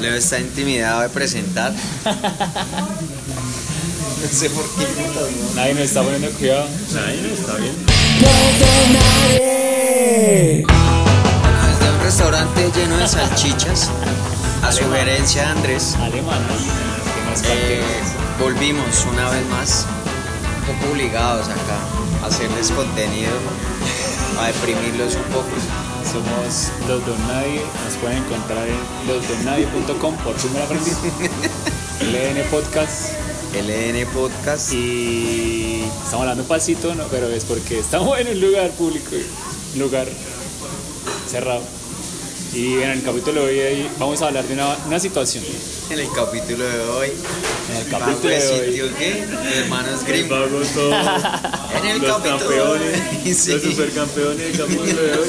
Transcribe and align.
Leo 0.00 0.14
está 0.14 0.38
intimidado 0.38 1.00
de 1.02 1.08
presentar. 1.08 1.72
no 2.04 2.08
sé 4.30 4.48
por 4.50 4.64
qué. 4.76 4.86
Nadie 5.56 5.74
nos 5.74 5.82
está 5.84 6.02
poniendo 6.02 6.30
cuidado. 6.38 6.68
Nadie 6.92 7.22
nos 7.22 7.32
está 7.32 7.54
viendo. 7.54 7.92
Bueno, 10.66 11.66
desde 11.66 11.90
un 11.90 12.00
restaurante 12.02 12.70
lleno 12.76 12.96
de 12.96 13.08
salchichas, 13.08 13.90
a 14.62 14.70
sugerencia 14.70 15.42
de 15.42 15.48
Andrés, 15.48 15.96
eh, 17.44 17.82
volvimos 18.38 19.04
una 19.10 19.28
vez 19.30 19.44
más, 19.46 19.84
un 20.60 20.66
poco 20.74 20.92
obligados 20.92 21.48
acá 21.48 21.78
a 22.22 22.26
hacerles 22.26 22.70
contenido, 22.70 23.32
a 24.40 24.46
deprimirlos 24.46 25.16
un 25.16 25.22
poco. 25.24 25.48
Somos 26.04 26.70
los 26.88 27.06
Don 27.06 27.28
Nadie. 27.28 27.62
Nos 27.84 27.94
pueden 28.00 28.18
encontrar 28.18 28.66
en 28.68 29.06
losdonnadie.com 29.06 30.16
por 30.18 30.38
fin 30.38 30.52
me 30.52 30.62
aprendí. 30.62 30.90
LN 32.00 32.44
Podcast. 32.50 33.12
LN 33.54 34.06
Podcast. 34.12 34.72
Y 34.72 35.84
estamos 36.04 36.20
hablando 36.22 36.44
pasito, 36.44 36.94
¿no? 36.94 37.04
pero 37.10 37.28
es 37.28 37.44
porque 37.44 37.78
estamos 37.78 38.18
en 38.18 38.28
un 38.28 38.40
lugar 38.40 38.70
público, 38.72 39.10
un 39.74 39.80
lugar 39.80 40.08
cerrado. 41.28 41.77
Y 42.58 42.74
en 42.82 42.90
el 42.90 43.02
capítulo 43.04 43.46
de 43.46 43.68
hoy 43.68 43.88
vamos 44.00 44.20
a 44.20 44.26
hablar 44.26 44.44
de 44.44 44.54
una, 44.54 44.76
una 44.84 44.98
situación. 44.98 45.44
En 45.90 46.00
el 46.00 46.08
capítulo 46.10 46.64
de 46.64 46.80
hoy, 46.80 47.12
En 47.70 47.76
el 47.76 47.92
¿bajo 47.92 48.04
capítulo 48.06 48.34
de 48.34 48.40
de 48.40 48.82
hoy. 48.82 48.90
qué? 48.98 49.24
Hermanos 49.60 50.02
Grimm. 50.04 50.26
En 50.26 50.32
el 50.32 51.98
los 52.02 52.16
capítulo 52.16 52.38
campeones, 52.38 53.24
de 53.24 53.34
sí. 53.34 53.52
los 53.52 53.62
supercampeones 53.62 54.38
del 54.38 54.66
capítulo 54.66 55.02
de 55.02 55.18
hoy. 55.18 55.28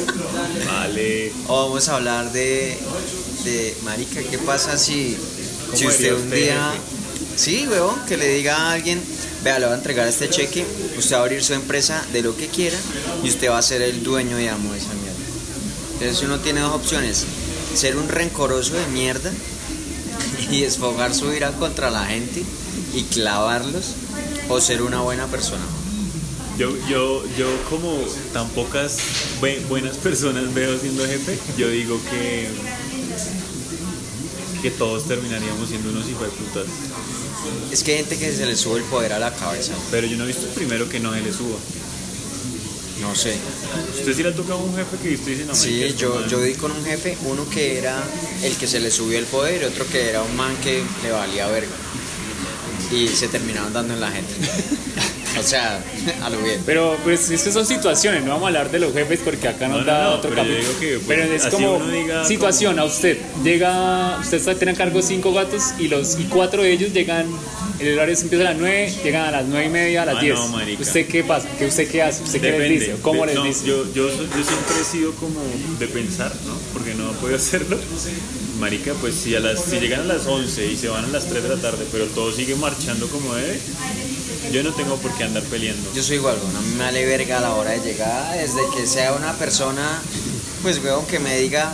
Vale. 0.66 1.32
O 1.46 1.66
vamos 1.66 1.88
a 1.88 1.96
hablar 1.96 2.32
de, 2.32 2.76
de 3.44 3.76
marica, 3.84 4.22
¿qué 4.28 4.38
pasa 4.38 4.76
si, 4.76 5.16
¿Cómo 5.66 5.76
si 5.78 5.86
usted 5.86 6.14
un 6.14 6.22
usted, 6.24 6.36
día, 6.36 6.72
sí, 7.36 7.64
weón, 7.70 7.94
que 8.08 8.16
le 8.16 8.26
diga 8.34 8.56
a 8.56 8.72
alguien, 8.72 9.00
vea, 9.44 9.60
le 9.60 9.66
va 9.66 9.72
a 9.74 9.76
entregar 9.76 10.08
este 10.08 10.28
cheque, 10.28 10.66
usted 10.98 11.14
va 11.14 11.20
a 11.20 11.22
abrir 11.22 11.44
su 11.44 11.54
empresa 11.54 12.04
de 12.12 12.22
lo 12.22 12.36
que 12.36 12.48
quiera 12.48 12.76
y 13.22 13.28
usted 13.28 13.50
va 13.50 13.58
a 13.58 13.62
ser 13.62 13.82
el 13.82 14.02
dueño 14.02 14.40
y 14.40 14.48
amo 14.48 14.72
de 14.72 14.78
esa. 14.80 14.88
Entonces 16.00 16.22
uno 16.24 16.38
tiene 16.38 16.60
dos 16.60 16.74
opciones, 16.74 17.24
ser 17.74 17.96
un 17.96 18.08
rencoroso 18.08 18.74
de 18.74 18.86
mierda 18.88 19.30
y 20.50 20.62
desfogar 20.62 21.14
su 21.14 21.32
ira 21.32 21.52
contra 21.52 21.90
la 21.90 22.06
gente 22.06 22.42
y 22.94 23.02
clavarlos, 23.04 23.84
o 24.48 24.60
ser 24.60 24.82
una 24.82 25.00
buena 25.00 25.26
persona. 25.26 25.62
Yo, 26.58 26.74
yo, 26.88 27.22
yo 27.38 27.46
como 27.70 27.96
tan 28.32 28.48
pocas 28.50 28.98
bu- 29.40 29.60
buenas 29.68 29.96
personas 29.96 30.52
veo 30.52 30.78
siendo 30.78 31.06
jefe, 31.06 31.38
yo 31.56 31.68
digo 31.68 31.98
que 32.10 32.48
que 34.62 34.70
todos 34.70 35.06
terminaríamos 35.08 35.68
siendo 35.70 35.88
unos 35.88 36.06
hijos 36.08 36.22
de 36.24 36.28
putas. 36.28 36.66
Es 37.72 37.82
que 37.82 37.92
hay 37.92 37.98
gente 37.98 38.18
que 38.18 38.30
se 38.34 38.44
le 38.44 38.54
sube 38.56 38.78
el 38.80 38.84
poder 38.84 39.14
a 39.14 39.18
la 39.18 39.32
cabeza, 39.34 39.72
Pero 39.90 40.06
yo 40.06 40.18
no 40.18 40.24
he 40.24 40.26
visto 40.26 40.42
el 40.46 40.52
primero 40.52 40.86
que 40.88 41.00
no 41.00 41.14
se 41.14 41.22
le 41.22 41.32
suba. 41.32 41.56
No 43.00 43.14
sé. 43.14 43.36
¿Usted 43.98 44.14
sí 44.14 44.22
le 44.22 44.30
ha 44.30 44.34
tocado 44.34 44.58
a 44.60 44.62
un 44.62 44.76
jefe 44.76 44.96
que 45.02 45.14
usted 45.14 45.32
dice 45.32 45.44
no 45.44 45.54
Sí, 45.54 45.82
este 45.82 45.98
yo, 45.98 46.26
yo 46.26 46.40
di 46.40 46.54
con 46.54 46.70
un 46.72 46.84
jefe, 46.84 47.16
uno 47.24 47.48
que 47.48 47.78
era 47.78 48.02
el 48.42 48.56
que 48.56 48.66
se 48.66 48.80
le 48.80 48.90
subió 48.90 49.18
el 49.18 49.26
poder 49.26 49.62
y 49.62 49.64
otro 49.64 49.86
que 49.86 50.08
era 50.08 50.22
un 50.22 50.36
man 50.36 50.56
que 50.62 50.82
le 51.02 51.10
valía 51.10 51.46
verga. 51.48 51.72
Y 52.92 53.08
se 53.08 53.28
terminaron 53.28 53.72
dando 53.72 53.94
en 53.94 54.00
la 54.00 54.10
gente. 54.10 54.34
o 55.38 55.42
sea, 55.42 55.82
a 56.22 56.30
lo 56.30 56.38
bien. 56.42 56.60
Pero 56.66 56.96
pues 57.04 57.30
es 57.30 57.42
que 57.42 57.52
son 57.52 57.66
situaciones, 57.66 58.22
no 58.24 58.30
vamos 58.32 58.44
a 58.44 58.48
hablar 58.48 58.70
de 58.70 58.78
los 58.80 58.92
jefes 58.92 59.20
porque 59.24 59.48
acá 59.48 59.68
nos 59.68 59.80
No, 59.80 59.84
da 59.84 60.04
no, 60.04 60.10
otro 60.14 60.30
pero 60.30 60.42
capítulo. 60.42 60.78
que, 60.80 60.98
pues, 60.98 61.04
pero 61.06 61.22
es 61.24 61.46
como 61.46 61.80
situación 62.26 62.78
a 62.78 62.84
usted. 62.84 63.18
Llega, 63.44 64.18
usted 64.20 64.38
está 64.38 64.54
tiene 64.54 64.72
a 64.72 64.74
cargo 64.76 65.00
cinco 65.02 65.32
gatos 65.32 65.74
y 65.78 65.88
los 65.88 66.18
y 66.18 66.24
cuatro 66.24 66.62
de 66.62 66.72
ellos 66.72 66.92
llegan, 66.92 67.26
el 67.78 67.94
horario 67.94 68.14
se 68.16 68.22
empieza 68.24 68.44
a 68.46 68.50
las 68.52 68.58
nueve, 68.60 68.92
llegan 69.02 69.24
a 69.26 69.30
las 69.30 69.46
nueve 69.46 69.66
y 69.66 69.70
media, 69.70 70.02
a 70.02 70.06
las 70.06 70.16
Ah, 70.16 70.20
diez. 70.20 70.34
no, 70.38 70.48
marica. 70.48 70.82
¿Usted 70.82 71.06
qué 71.06 71.24
pasa? 71.24 71.48
¿Qué 71.58 71.66
usted 71.66 71.88
qué 71.90 72.02
hace? 72.02 72.22
¿Usted 72.22 72.40
qué 72.40 72.58
les 72.58 72.68
dice? 72.80 72.96
¿Cómo 73.00 73.24
les 73.24 73.34
no, 73.36 73.44
dice? 73.44 73.66
Yo, 73.66 73.84
yo, 73.94 74.08
yo 74.08 74.16
siempre 74.44 74.76
he 74.80 74.84
sido 74.84 75.12
como 75.14 75.40
de 75.78 75.86
pensar, 75.86 76.32
¿no? 76.46 76.54
Porque 76.72 76.94
no 76.94 77.10
puedo 77.12 77.36
hacerlo. 77.40 77.78
Marica, 78.58 78.92
pues 79.00 79.14
si, 79.14 79.34
a 79.34 79.40
las, 79.40 79.64
si 79.64 79.80
llegan 79.80 80.00
a 80.02 80.04
las 80.04 80.26
11 80.26 80.66
y 80.66 80.76
se 80.76 80.88
van 80.88 81.06
a 81.06 81.08
las 81.08 81.24
3 81.26 81.42
de 81.42 81.48
la 81.48 81.56
tarde, 81.56 81.86
pero 81.90 82.04
todo 82.06 82.30
sigue 82.30 82.54
marchando 82.56 83.08
como 83.08 83.34
debe, 83.34 83.58
yo 84.52 84.62
no 84.62 84.72
tengo 84.74 84.96
por 84.96 85.12
qué 85.16 85.24
andar 85.24 85.42
peleando. 85.44 85.92
Yo 85.94 86.02
soy 86.02 86.16
igual, 86.16 86.36
weón, 86.42 86.56
a 86.56 86.60
mí 86.60 86.74
me 86.74 86.84
vale 86.84 87.06
verga 87.06 87.38
a 87.38 87.40
la 87.40 87.54
hora 87.54 87.70
de 87.70 87.80
llegar, 87.80 88.36
desde 88.36 88.60
que 88.74 88.86
sea 88.86 89.12
una 89.14 89.32
persona, 89.34 90.00
pues 90.62 90.82
weón, 90.82 91.06
que 91.06 91.18
me 91.18 91.38
diga, 91.38 91.72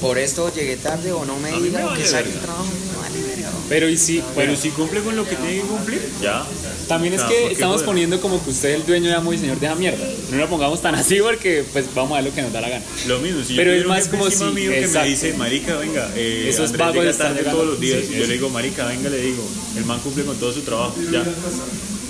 por 0.00 0.18
esto 0.18 0.52
llegué 0.52 0.76
tarde 0.76 1.12
o 1.12 1.24
no 1.24 1.36
me 1.38 1.52
diga, 1.52 1.90
me 1.90 1.98
que 1.98 2.06
saque 2.06 2.30
el 2.30 2.38
trabajo, 2.40 2.64
me 2.64 3.02
vale 3.02 3.22
verga. 3.22 3.48
weón. 3.50 3.51
Pero 3.68 3.88
y 3.88 3.96
sí, 3.96 4.18
bueno, 4.34 4.52
Pero 4.52 4.56
si 4.56 4.68
cumple 4.70 5.00
con 5.00 5.16
lo 5.16 5.26
que 5.26 5.34
tiene 5.36 5.54
que 5.62 5.66
cumplir, 5.66 6.00
ya. 6.20 6.44
también 6.88 7.14
es 7.14 7.20
Ah, 7.22 7.28
que 7.28 7.34
¿por 7.36 7.46
qué 7.48 7.52
estamos 7.54 7.82
poniendo 7.82 8.20
como 8.20 8.42
que 8.44 8.50
usted 8.50 8.70
es 8.70 8.80
el 8.80 8.86
dueño 8.86 9.08
de 9.08 9.14
amo 9.14 9.32
y 9.32 9.38
señor 9.38 9.58
de 9.60 9.66
la 9.66 9.74
mierda. 9.74 10.04
No 10.30 10.36
lo 10.36 10.48
pongamos 10.48 10.82
tan 10.82 10.94
así 10.94 11.18
porque 11.22 11.64
pues 11.72 11.86
vamos 11.94 12.12
a 12.12 12.16
ver 12.20 12.24
lo 12.30 12.34
que 12.34 12.42
nos 12.42 12.52
da 12.52 12.60
la 12.60 12.68
gana. 12.68 12.84
Lo 13.06 13.18
mismo, 13.20 13.42
si 13.44 13.54
Pero 13.54 13.72
yo 13.74 13.80
es 13.80 13.86
más 13.86 14.08
como 14.08 14.30
si- 14.30 14.44
mío 14.44 14.70
que 14.70 14.86
me 14.88 15.04
dice, 15.06 15.32
marica, 15.34 15.76
venga, 15.76 16.10
eh, 16.16 16.46
Esos 16.50 16.70
están 16.72 16.92
tarde 16.92 17.42
todos 17.44 17.66
los 17.66 17.80
días, 17.80 18.00
Sí, 18.06 18.14
yo 18.18 18.26
le 18.26 18.32
digo, 18.34 18.50
marica, 18.50 18.86
venga, 18.86 19.08
le 19.08 19.20
digo, 19.22 19.42
el 19.76 19.84
man 19.86 20.00
cumple 20.00 20.24
con 20.24 20.36
todo 20.36 20.52
su 20.52 20.60
trabajo, 20.62 20.94
ya. 21.10 21.24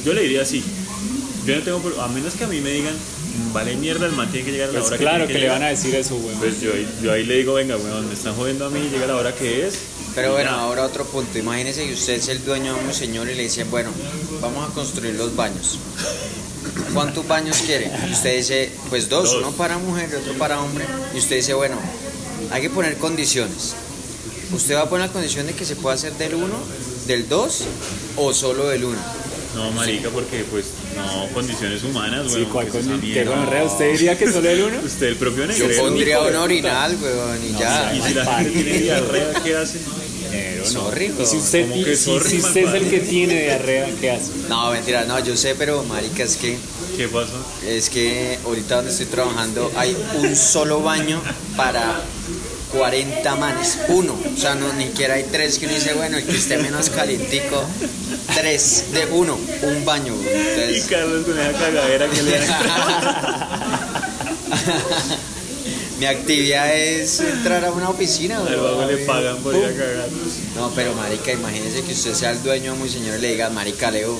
Yo 0.05 0.13
le 0.15 0.23
diría 0.23 0.43
así, 0.43 0.65
yo 1.47 1.55
no 1.57 1.63
tengo, 1.63 2.01
a 2.01 2.09
menos 2.09 2.35
que 2.35 2.45
a 2.45 2.49
mí 2.49 2.61
me 2.61 2.71
digan, 2.73 2.95
"Mm, 2.95 3.53
vale 3.53 3.77
mierda, 3.77 4.07
el 4.07 4.13
man 4.13 4.31
tiene 4.33 4.47
que 4.47 4.53
llegar 4.53 4.71
a 4.71 4.73
la 4.73 4.79
Pues 4.81 4.89
hora 4.91 4.99
claro 4.99 5.27
que 5.27 5.33
que 5.35 5.39
tiene 5.39 5.41
le 5.41 5.47
que 5.47 5.53
van 5.61 5.63
a 5.63 5.69
decir 5.71 5.95
eso, 5.95 6.17
weón. 6.17 6.39
Pues 6.41 6.61
yo, 6.61 6.73
ahí- 6.73 6.89
yo 7.03 7.13
ahí 7.13 7.25
le 7.25 7.37
digo, 7.37 7.55
venga, 7.55 7.77
weón, 7.77 8.09
me 8.09 8.15
están 8.15 8.35
jodiendo 8.35 8.67
a 8.67 8.71
mí, 8.71 8.81
llega 8.91 9.07
la 9.07 9.17
hora 9.17 9.33
que 9.35 9.67
es. 9.67 9.75
Pero 10.15 10.33
bueno, 10.33 10.51
ahora 10.51 10.85
otro 10.85 11.05
punto. 11.07 11.39
Imagínese 11.39 11.87
que 11.87 11.95
usted 11.95 12.15
es 12.15 12.29
el 12.29 12.45
dueño 12.45 12.75
de 12.75 12.85
un 12.85 12.93
señor 12.95 13.29
y 13.31 13.35
le 13.35 13.45
dicen, 13.45 13.71
bueno, 13.71 13.91
vamos 14.41 14.69
a 14.71 14.75
construir 14.75 15.15
los 15.15 15.35
baños. 15.35 15.79
¿Cuántos 16.93 17.27
baños 17.27 17.57
quiere? 17.65 17.91
Y 18.09 18.13
usted 18.13 18.37
dice, 18.37 18.71
pues 18.91 19.09
dos, 19.09 19.31
Dos. 19.31 19.39
uno 19.43 19.53
para 19.53 19.79
mujer 19.79 20.11
y 20.13 20.17
otro 20.17 20.35
para 20.35 20.61
hombre. 20.61 20.85
Y 21.15 21.19
usted 21.19 21.37
dice, 21.37 21.55
bueno, 21.55 21.77
hay 22.51 22.61
que 22.63 22.71
poner 22.71 22.97
condiciones. 22.99 23.75
¿Usted 24.53 24.75
va 24.75 24.83
a 24.83 24.89
poner 24.91 25.07
la 25.07 25.13
condición 25.13 25.47
de 25.47 25.55
que 25.55 25.65
se 25.65 25.77
pueda 25.77 25.95
hacer 25.95 26.13
del 26.15 26.35
uno, 26.35 26.57
del 27.07 27.27
dos 27.29 27.63
o 28.17 28.35
solo 28.35 28.69
del 28.69 28.85
uno? 28.85 28.99
No, 29.55 29.71
marica, 29.73 30.09
porque 30.11 30.45
pues, 30.51 30.65
no, 30.97 31.29
condiciones 31.35 31.83
humanas, 31.85 32.27
Sí, 32.31 32.37
weón. 32.39 32.51
¿cuál 32.51 32.71
que 32.71 32.79
es 32.79 32.87
con 32.87 33.01
qué 33.01 33.25
gonorrea? 33.25 33.65
¿Usted 33.65 33.93
diría 33.93 34.17
que 34.19 34.31
solo 34.31 34.49
el 34.49 34.63
uno? 34.63 34.79
Usted, 34.85 35.07
el 35.09 35.17
propio 35.17 35.43
Yo 35.45 35.49
negrero. 35.49 35.83
pondría 35.83 36.21
un 36.21 36.37
orinal, 36.37 36.97
weón, 37.03 37.39
y 37.45 37.59
ya. 37.59 37.95
Y 37.95 38.01
si 38.03 38.15
la 38.15 38.25
gente 38.39 38.51
tiene 38.51 38.79
diarrea, 38.79 39.33
¿qué 39.45 39.57
hace? 39.57 39.79
Sorry, 40.65 41.13
Y 41.19 41.27
si 41.27 41.37
usted, 41.37 41.63
Como 41.69 41.77
y 41.81 41.85
que 41.85 41.97
si, 41.97 42.05
sorry, 42.05 42.31
si 42.31 42.37
usted 42.39 42.69
es 42.69 42.75
el 42.75 42.91
que 42.91 43.01
tiene 43.01 43.43
diarrea, 43.43 43.89
¿qué 44.01 44.11
hace? 44.13 44.31
No, 44.49 44.71
mentira, 44.71 45.05
no, 45.05 45.19
yo 45.19 45.37
sé, 45.37 45.55
pero 45.57 45.83
marica, 45.85 46.23
es 46.23 46.37
que 46.37 46.57
¿Qué 46.97 47.09
pasó? 47.09 47.33
Es 47.67 47.89
que 47.89 48.39
ahorita 48.45 48.77
donde 48.77 48.91
estoy 48.91 49.07
trabajando 49.07 49.73
hay 49.77 49.97
un 50.15 50.37
solo 50.37 50.83
baño 50.83 51.23
para 51.57 52.03
40 52.73 53.37
manes. 53.37 53.79
Uno. 53.89 54.13
O 54.15 54.37
sea, 54.39 54.55
no, 54.55 54.73
ni 54.75 54.85
siquiera 54.85 55.15
hay 55.15 55.25
tres 55.25 55.59
que 55.59 55.67
uno 55.67 55.75
dice, 55.75 55.95
bueno, 55.95 56.19
el 56.19 56.25
que 56.25 56.37
esté 56.37 56.59
menos 56.59 56.91
calientico. 56.91 57.65
Tres 58.35 58.93
de 58.93 59.07
uno. 59.07 59.39
Un 59.63 59.85
baño. 59.85 60.15
Y 60.15 60.81
Carlos 60.83 61.25
con 61.25 61.39
esa 61.39 61.53
cagadera 61.53 62.09
que 62.09 62.23
le 62.23 62.33
mi 66.03 66.09
actividad 66.09 66.75
es 66.77 67.21
entrar 67.21 67.65
a 67.65 67.71
una 67.71 67.89
oficina. 67.89 68.41
Güey. 68.41 68.97
le 68.97 69.07
pagan 69.07 69.37
por 69.37 69.55
ir 69.55 69.65
a 69.65 69.69
cagar. 69.69 70.09
No, 70.57 70.73
pero 70.75 70.95
marica, 70.95 71.31
imagínese 71.31 71.83
que 71.83 71.93
usted 71.93 72.13
sea 72.15 72.33
el 72.33 72.43
dueño 72.43 72.75
muy 72.75 72.89
señor 72.89 73.19
y 73.19 73.23
le 73.23 73.29
diga, 73.29 73.51
marica, 73.51 73.89
Leo, 73.93 74.19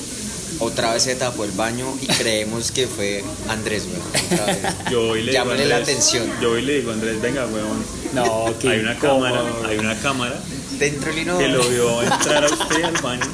otra 0.61 0.93
vez 0.93 1.03
se 1.03 1.17
tapó 1.17 1.43
el 1.43 1.51
baño 1.51 1.93
y 2.01 2.07
creemos 2.07 2.71
que 2.71 2.87
fue 2.87 3.25
Andrés, 3.49 3.89
güey. 3.89 4.01
Otra 4.31 4.47
vez. 4.47 4.59
Yo 4.93 5.09
hoy 5.09 5.23
le 5.25 5.33
digo 5.33 5.43
a 5.43 5.45
Llámale 5.45 5.67
la 5.67 5.77
atención. 5.79 6.31
Yo 6.41 6.53
hoy 6.53 6.63
le 6.63 6.75
digo 6.77 6.93
a 6.93 6.95
Andrés, 6.95 7.21
venga, 7.21 7.47
weón. 7.49 7.85
No, 8.15 8.57
que 8.61 8.69
Hay 8.69 8.79
una 8.79 8.97
cámara, 8.97 9.43
hay 9.67 9.79
una 9.79 9.99
cámara 9.99 10.41
Dentro 10.79 11.07
del 11.07 11.15
que 11.17 11.23
inodoro. 11.23 11.49
lo 11.49 11.69
vio 11.69 12.03
entrar 12.05 12.45
a 12.45 12.47
usted 12.47 12.85
al 12.85 12.97
baño 13.03 13.27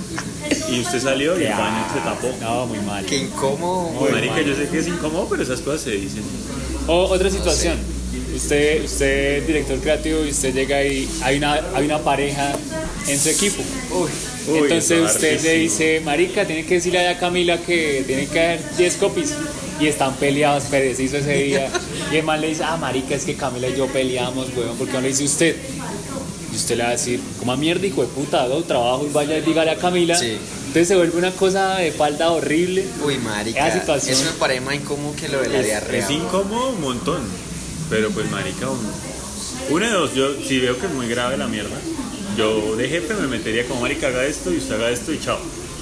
y 0.71 0.81
usted 0.81 1.03
salió 1.03 1.39
y 1.39 1.45
el 1.45 1.53
baño 1.53 1.87
se 1.93 2.01
tapó. 2.01 2.35
No, 2.41 2.65
muy 2.65 2.79
mal. 2.79 3.05
Qué 3.05 3.19
incómodo, 3.19 3.91
Muy 3.91 4.09
güey. 4.09 4.13
Marica, 4.13 4.41
yo 4.41 4.57
sé 4.57 4.71
que 4.71 4.79
es 4.79 4.89
incómodo, 4.89 5.27
pero 5.29 5.43
esas 5.43 5.61
cosas 5.61 5.83
se 5.83 5.91
dicen. 5.91 6.23
O 6.87 7.09
otra 7.09 7.29
situación. 7.29 7.98
Usted, 8.39 8.85
usted 8.85 9.39
es 9.39 9.47
director 9.49 9.79
creativo 9.81 10.25
y 10.25 10.31
usted 10.31 10.55
llega 10.55 10.83
y 10.85 11.09
hay 11.23 11.39
una, 11.39 11.55
hay 11.75 11.85
una 11.85 11.99
pareja 11.99 12.53
en 13.09 13.19
su 13.19 13.29
equipo. 13.31 13.63
Uy. 13.91 14.09
Uy, 14.49 14.59
Entonces 14.61 15.01
usted 15.01 15.43
le 15.43 15.55
dice, 15.55 16.01
Marica, 16.05 16.47
tiene 16.47 16.65
que 16.65 16.75
decirle 16.75 17.07
a 17.09 17.19
Camila 17.19 17.59
que 17.59 18.05
tiene 18.07 18.27
que 18.27 18.41
haber 18.41 18.77
10 18.77 18.95
copies. 18.97 19.35
Y 19.81 19.87
están 19.87 20.15
peleados, 20.15 20.65
preciso 20.65 21.19
ese 21.19 21.35
día. 21.35 21.69
Y 22.13 22.17
el 22.17 22.23
man 22.25 22.41
le 22.41 22.49
dice, 22.49 22.63
ah, 22.65 22.77
Marica, 22.77 23.15
es 23.15 23.25
que 23.25 23.35
Camila 23.35 23.69
y 23.69 23.77
yo 23.77 23.87
peleamos, 23.89 24.49
weón, 24.57 24.77
¿por 24.77 24.87
qué 24.87 24.93
no 24.95 25.01
le 25.01 25.09
dice 25.09 25.25
usted? 25.25 25.57
Y 26.53 26.57
usted 26.57 26.77
le 26.77 26.83
va 26.85 26.89
a 26.91 26.93
decir, 26.93 27.21
coma 27.39 27.57
mierda, 27.57 27.87
hijo 27.87 28.03
de 28.03 28.09
puta, 28.09 28.43
hago 28.45 28.63
trabajo 28.63 29.07
y 29.09 29.13
vaya 29.13 29.37
y 29.39 29.41
dígale 29.43 29.71
a 29.73 29.77
Camila. 29.77 30.17
Sí. 30.17 30.37
Entonces 30.69 30.89
se 30.89 30.97
vuelve 30.97 31.17
una 31.19 31.31
cosa 31.33 31.77
de 31.77 31.93
falda 31.93 32.31
horrible. 32.31 32.85
Uy, 33.05 33.19
marica. 33.19 33.69
Esa 33.69 33.81
situación. 33.81 34.15
Eso 34.15 34.25
me 34.25 34.39
parece 34.39 34.61
más 34.63 34.75
incómodo 34.77 35.15
que 35.17 35.29
lo 35.29 35.41
de 35.43 35.49
la 35.49 35.59
Es, 35.61 35.67
diarrea. 35.67 36.05
es 36.05 36.11
incómodo 36.11 36.71
un 36.71 36.81
montón. 36.81 37.48
Pero 37.91 38.11
pues, 38.11 38.31
marica, 38.31 38.69
un- 38.71 38.91
una 39.71 39.87
de 39.87 39.93
dos, 39.93 40.15
yo 40.15 40.35
si 40.47 40.59
veo 40.61 40.79
que 40.79 40.87
es 40.87 40.93
muy 40.93 41.09
grave 41.09 41.37
la 41.37 41.47
mierda, 41.49 41.77
yo 42.37 42.77
de 42.77 42.89
jefe 42.89 43.15
me 43.15 43.27
metería 43.27 43.67
como 43.67 43.81
marica 43.81 44.09
haga 44.09 44.25
esto 44.27 44.53
y 44.53 44.59
usted 44.59 44.75
haga 44.77 44.91
esto 44.91 45.13
y 45.13 45.21
chao. 45.21 45.39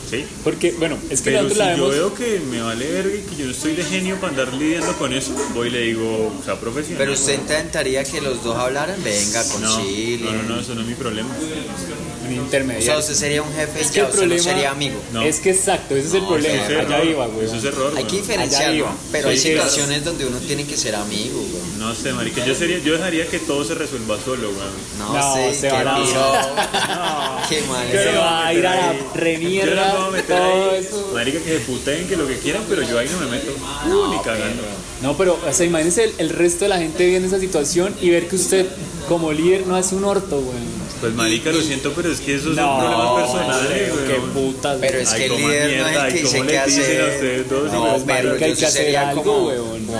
¿Sí? 0.08 0.24
Porque, 0.44 0.70
bueno, 0.78 0.96
es 1.10 1.20
que 1.20 1.32
Pero 1.32 1.48
si 1.50 1.56
la 1.56 1.76
yo 1.76 1.88
veo 1.88 2.14
que 2.14 2.38
me 2.48 2.60
vale 2.62 2.88
verga 2.92 3.12
y 3.12 3.22
que 3.22 3.34
yo 3.34 3.46
no 3.46 3.50
estoy 3.50 3.74
de 3.74 3.82
genio 3.82 4.14
para 4.20 4.28
andar 4.28 4.54
lidiando 4.54 4.92
con 4.98 5.12
eso, 5.12 5.32
voy 5.52 5.66
y 5.66 5.70
le 5.72 5.80
digo, 5.80 6.32
o 6.40 6.44
sea, 6.44 6.54
profesional. 6.60 6.98
Pero 6.98 7.12
usted 7.12 7.34
intentaría 7.34 8.04
que 8.04 8.20
los 8.20 8.40
dos 8.44 8.56
hablaran, 8.56 9.02
venga, 9.02 9.42
no, 9.42 9.50
concilien. 9.74 10.24
no, 10.36 10.42
no, 10.44 10.48
no, 10.54 10.60
eso 10.60 10.76
no 10.76 10.82
es 10.82 10.86
mi 10.86 10.94
problema. 10.94 11.28
un 11.28 11.34
O 11.34 12.28
sea, 12.28 12.36
intermediario. 12.44 12.98
usted 13.00 13.14
sería 13.14 13.42
un 13.42 13.52
jefe 13.52 13.80
Es 13.80 13.86
y 13.88 13.90
que 13.90 13.96
ya 13.96 14.02
el 14.02 14.06
usted 14.10 14.18
problema 14.20 14.36
no 14.44 14.48
sería 14.48 14.70
amigo. 14.70 15.02
No. 15.12 15.22
Es 15.22 15.40
que 15.40 15.50
exacto, 15.50 15.96
ese 15.96 16.06
es 16.06 16.14
el 16.14 16.24
problema. 16.24 16.54
Eso 16.54 16.72
es 16.72 16.78
Allá 16.86 16.96
error, 16.98 17.08
iba, 17.10 17.26
güey. 17.26 17.46
Eso 17.46 17.56
es 17.56 17.64
error. 17.64 17.92
Hay 17.96 18.04
que 18.04 18.16
diferenciarlo, 18.18 18.88
pero 19.10 19.28
hay 19.28 19.36
Sí, 19.38 19.48
situaciones 19.48 20.04
donde 20.04 20.24
uno 20.26 20.38
tiene 20.38 20.64
que 20.66 20.76
ser 20.76 20.94
amigo, 20.94 21.34
güey. 21.50 21.55
No 21.78 21.94
sé, 21.94 22.12
marica, 22.12 22.44
yo, 22.44 22.54
sería, 22.54 22.78
yo 22.78 22.94
dejaría 22.94 23.26
que 23.26 23.38
todo 23.38 23.62
se 23.64 23.74
resuelva 23.74 24.16
solo, 24.24 24.48
weón. 24.48 24.72
No, 24.98 25.12
No, 25.12 25.34
sé, 25.34 25.54
se 25.54 25.68
qué 25.68 25.84
va 25.84 25.96
a 25.96 26.02
piro. 26.02 26.32
Qué 27.48 27.60
mal. 27.68 27.86
Yo 27.92 27.98
Se 27.98 28.04
no 28.06 28.10
me 28.12 28.16
voy 28.16 28.24
va 28.26 28.46
a 28.46 28.54
ir 28.54 28.66
a 28.66 28.74
la 28.76 28.92
Yo 28.92 28.98
no 28.98 29.82
me 29.84 29.92
voy 29.98 30.08
a 30.08 30.10
meter 30.10 30.36
todo 30.38 30.70
ahí. 30.70 30.76
eso. 30.84 31.10
Marica, 31.14 31.38
que 31.40 31.58
se 31.58 31.60
puteen, 31.60 32.08
que 32.08 32.16
lo 32.16 32.26
que 32.26 32.38
quieran, 32.38 32.62
pero 32.68 32.82
yo 32.82 32.98
ahí 32.98 33.08
no 33.12 33.18
me 33.20 33.26
meto. 33.36 33.52
Uh, 33.52 34.12
ni 34.12 34.18
cagando. 34.22 34.62
No, 35.02 35.16
pero, 35.16 35.38
o 35.46 35.52
sea, 35.52 35.66
imagínense 35.66 36.04
el, 36.04 36.14
el 36.18 36.30
resto 36.30 36.64
de 36.64 36.70
la 36.70 36.78
gente 36.78 37.06
viendo 37.06 37.28
esa 37.28 37.38
situación 37.38 37.94
y 38.00 38.10
ver 38.10 38.26
que 38.28 38.36
usted, 38.36 38.66
como 39.08 39.32
líder, 39.32 39.66
no 39.66 39.76
hace 39.76 39.94
un 39.94 40.04
orto, 40.04 40.40
güey. 40.40 40.56
Pues 41.00 41.12
marica, 41.14 41.50
lo 41.52 41.60
siento, 41.60 41.92
pero 41.94 42.10
es 42.10 42.20
que 42.20 42.34
esos 42.36 42.56
No, 42.56 42.62
son 42.62 42.80
problemas 42.80 43.22
personales, 43.32 43.92
Qué 44.06 44.12
weón. 44.18 44.30
putas. 44.30 44.78
Pero 44.80 44.98
es 44.98 45.10
Ay, 45.10 45.18
que 45.20 45.26
el 45.26 45.36
líder 45.36 45.62
no 45.62 45.84
mierda, 45.84 46.08
es 46.08 46.14
el 46.14 46.20
que 46.20 46.22
dice 46.22 46.46
qué 46.46 46.58
hacer. 46.58 47.46
no, 47.50 47.98
de 47.98 48.04
pero 48.06 48.36
que 48.36 48.44
hacer 48.52 48.70
sería 48.70 49.10
algo, 49.10 49.22
como, 49.22 49.46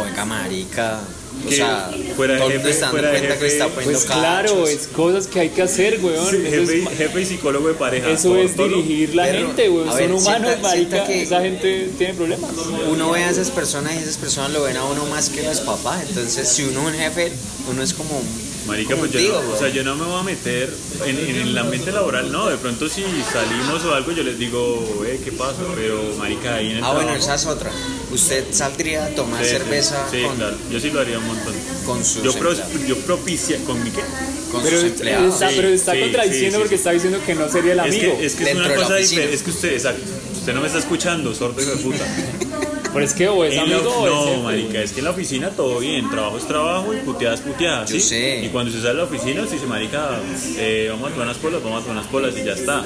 venga, 0.05 0.25
marica. 0.25 1.01
O 1.45 1.49
Que 1.49 1.57
sea, 1.57 1.91
fuera 2.17 2.39
todo 2.39 2.49
el 2.49 2.55
mundo 2.55 2.63
jefe, 2.65 2.71
está 2.71 2.87
dando 2.87 2.99
fuera 2.99 3.11
cuenta 3.11 3.35
que 3.37 3.43
le 3.45 3.49
está 3.53 3.65
jefe, 3.67 3.75
poniendo 3.75 3.99
Pues 4.01 4.11
claro, 4.11 4.49
cachos. 4.49 4.69
es 4.71 4.87
cosas 4.89 5.27
que 5.27 5.41
hay 5.41 5.49
que 5.51 5.63
hacer, 5.63 6.01
weón. 6.03 6.31
Sí, 6.31 6.37
Eso 6.39 6.51
jefe, 6.51 6.79
y- 6.79 6.83
es, 6.83 6.89
jefe 6.99 7.21
y 7.21 7.25
psicólogo 7.27 7.69
de 7.69 7.75
pareja. 7.75 8.11
eso 8.11 8.29
todo, 8.31 8.39
es 8.43 8.57
todo. 8.57 8.69
dirigir 8.69 9.15
la 9.15 9.25
Pero, 9.27 9.47
gente, 9.49 9.69
weón. 9.69 9.89
a 9.89 9.93
Son 9.93 10.01
ver, 10.01 10.13
humanos, 10.13 10.23
sienta- 10.51 10.63
marica. 10.69 10.73
sienta 10.73 11.07
que- 11.07 11.23
Esa 11.23 11.41
gente 11.43 11.91
tiene 11.99 12.15
problemas. 12.15 12.51
Uno 12.91 13.11
ve 13.11 13.23
a 13.25 13.31
esas 13.31 13.51
personas 13.51 13.95
y 13.95 13.99
esas 13.99 14.17
personas 14.17 14.51
lo 14.53 14.63
ven 14.63 14.79
a 14.79 14.85
uno 14.87 15.05
más 15.07 15.29
que 15.29 15.43
los 15.43 15.61
papás. 15.61 16.03
Entonces, 16.09 16.49
si 16.49 16.63
uno 16.65 16.89
es 16.89 16.95
un 16.95 17.01
jefe, 17.01 17.31
uno 17.71 17.83
es 17.83 17.93
como 17.93 18.17
un. 18.19 18.46
Marica, 18.67 18.97
pues 18.97 19.13
yo, 19.13 19.21
no, 19.21 19.53
o 19.53 19.57
sea, 19.59 19.69
yo 19.69 19.85
no 19.85 19.95
me 19.95 20.05
voy 20.05 20.19
a 20.21 20.23
meter 20.25 20.73
en, 21.07 21.17
en 21.19 21.37
el 21.49 21.57
ambiente 21.59 21.93
laboral, 21.93 22.33
no, 22.33 22.49
de 22.49 22.57
pronto 22.57 22.89
si 22.89 23.03
salimos 23.33 23.85
o 23.85 23.95
algo 23.95 24.11
yo 24.11 24.25
les 24.25 24.37
digo, 24.39 25.05
eh, 25.07 25.21
¿qué 25.25 25.31
pasa? 25.31 25.59
Pero 25.77 26.03
marica, 26.19 26.57
ahí 26.57 26.71
en 26.73 26.77
el 26.79 26.85
Ah, 26.85 26.93
bueno, 26.93 27.15
esa 27.15 27.37
es 27.37 27.47
otra. 27.47 27.71
Usted 28.11 28.45
saldría 28.53 29.07
a 29.07 29.09
tomar 29.11 29.45
Sí, 29.45 29.51
cerveza 29.51 30.07
Sí, 30.11 30.23
con, 30.23 30.37
claro, 30.37 30.57
yo 30.71 30.81
sí 30.81 30.91
lo 30.91 31.01
haría 31.01 31.19
un 31.19 31.27
montón. 31.29 31.55
con 31.85 32.05
sus 32.05 32.23
Yo, 32.25 32.33
pro- 32.35 32.55
yo 32.89 32.97
propicia, 32.99 33.59
¿con 33.65 33.83
mi 33.85 33.91
qué? 33.91 34.03
Con 34.51 34.63
Pero, 34.65 34.77
sus 34.81 34.91
empleados. 34.91 35.35
está, 35.35 35.49
Sí, 35.51 35.55
pero 35.57 35.69
está 35.69 35.93
sí, 35.93 36.01
contradiciendo 36.01 36.47
sí, 36.51 36.53
sí, 36.57 36.59
porque 36.59 36.75
está 36.75 36.91
diciendo 36.91 37.19
que 37.25 37.35
no 37.37 37.49
sería 37.49 37.73
el 37.75 37.79
Es 37.81 37.85
amigo. 37.87 38.19
que 38.19 38.27
es, 38.27 38.35
que 38.35 38.51
es 38.51 38.57
una 38.57 38.75
cosa 38.75 38.97
diferente, 38.97 39.35
es 39.35 39.43
que 39.43 39.51
usted, 39.51 39.73
exacto, 39.75 40.03
usted 40.35 40.55
no 40.55 40.61
me 40.61 40.67
está 40.67 40.79
escuchando, 40.81 41.33
sordo 41.35 41.61
de 41.61 41.77
puta. 41.77 42.05
Pero 42.93 43.05
es 43.05 43.13
que 43.15 43.29
o 43.29 43.45
es 43.45 43.55
la- 43.57 43.63
amigo 43.63 43.91
o 43.91 44.07
es 44.07 44.37
no, 44.37 44.43
marica, 44.43 44.81
es 44.83 44.93
que 44.93 44.99
en 45.01 45.05
la 45.05 45.11
oficina 45.11 45.51
todo 45.51 45.79
bien, 45.81 46.09
trabajo 46.11 46.39
es 46.39 46.47
trabajo 46.47 46.95
y 46.95 46.99
puteada 46.99 47.35
es 47.35 47.41
puteada, 47.41 47.85
Yo 47.85 47.95
¿sí? 47.95 48.01
sé. 48.01 48.45
Y 48.45 48.49
cuando 48.49 48.71
se 48.73 48.79
sale 48.79 48.91
de 48.91 48.95
la 48.95 49.05
oficina, 49.05 49.47
se 49.47 49.55
dice, 49.55 49.67
marica, 49.67 50.19
eh, 50.59 50.89
vamos 50.91 51.09
a 51.09 51.13
tomar 51.13 51.27
unas 51.29 51.39
polas, 51.39 51.63
vamos 51.63 51.79
a 51.81 51.87
tomar 51.87 51.99
unas 51.99 52.11
polas 52.11 52.35
y 52.37 52.45
ya 52.45 52.53
está. 52.53 52.85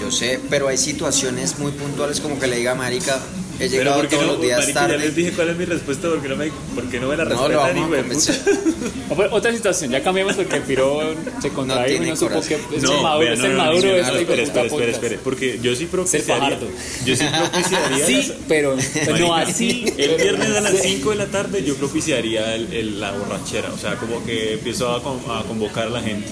Yo 0.00 0.10
sé, 0.10 0.40
pero 0.48 0.68
hay 0.68 0.76
situaciones 0.78 1.58
muy 1.58 1.72
puntuales 1.72 2.20
como 2.20 2.38
que 2.38 2.46
le 2.46 2.56
diga, 2.56 2.74
marica, 2.74 3.18
he 3.60 3.68
Pero 3.68 3.70
llegado 3.82 3.96
porque 4.00 4.14
todos 4.16 4.26
no, 4.28 4.32
los 4.34 4.42
días 4.42 4.60
marica, 4.60 4.80
ya 4.80 4.86
les 4.88 4.98
tarde. 4.98 5.10
dije 5.14 5.32
cuál 5.32 5.48
es 5.50 5.56
mi 5.56 5.64
respuesta, 5.64 6.08
porque 6.08 6.28
no 6.28 6.36
me, 6.36 6.50
porque 6.74 7.00
no 7.00 7.08
me 7.08 7.16
la 7.16 7.24
No, 7.24 7.30
respetan, 7.30 7.56
vamos 7.56 7.76
hijo 7.76 7.86
a 7.92 7.96
de 7.96 8.02
convencer. 8.02 8.38
puta. 8.38 8.58
No, 9.08 9.16
pero 9.16 9.34
otra 9.34 9.52
situación, 9.52 9.90
ya 9.90 10.02
cambiamos 10.02 10.36
porque 10.36 10.60
Piro 10.60 11.00
se 11.42 11.48
contradijo 11.50 11.86
y 11.88 11.90
tiene 11.98 12.10
no 12.10 12.16
supo 12.16 12.40
que 12.40 12.54
es 12.54 12.82
el 12.84 12.90
maduro, 13.02 13.18
vea, 13.18 13.32
es 13.32 13.38
no, 13.40 13.46
el 13.46 13.52
no, 13.52 13.58
maduro 13.64 13.88
no, 13.88 13.88
no, 13.88 14.18
espere, 14.18 14.42
espere, 14.42 14.68
podcast. 14.68 14.90
espere, 14.90 15.18
porque 15.24 15.58
yo 15.62 15.74
sí 15.74 15.86
propiciaría, 15.86 16.58
yo 17.04 17.16
sí 17.16 17.24
propiciaría 17.24 18.06
Sí, 18.06 18.32
pero 18.46 18.76
pero 19.04 19.18
no 19.26 19.34
así. 19.34 19.84
El 19.96 20.14
viernes 20.16 20.56
a 20.56 20.60
las 20.60 20.72
Sí. 20.78 20.88
5 20.96 21.10
de 21.10 21.16
la 21.16 21.26
tarde 21.26 21.64
yo 21.64 21.74
propiciaría 21.76 22.54
el- 22.54 22.72
el- 22.72 23.00
la 23.00 23.12
borrachera, 23.12 23.72
o 23.72 23.78
sea, 23.78 23.96
como 23.96 24.24
que 24.24 24.54
empiezo 24.54 24.90
a, 24.94 25.02
con- 25.02 25.20
a 25.30 25.42
convocar 25.44 25.86
a 25.88 25.90
la 25.90 26.00
gente. 26.02 26.28